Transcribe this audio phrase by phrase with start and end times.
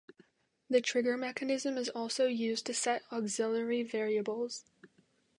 [0.67, 4.65] The trigger mechanism is also used to set auxiliary variables.